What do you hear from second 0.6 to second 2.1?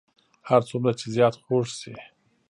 څومره چې زیات خوږ شي.